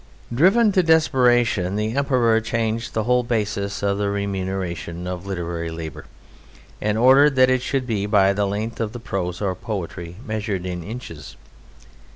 [0.33, 6.05] Driven to desperation, the Emperor changed the whole basis of the Remuneration of Literary Labour,
[6.81, 10.65] and ordered that it should be by the length of the prose or poetry measured
[10.65, 11.35] in inches.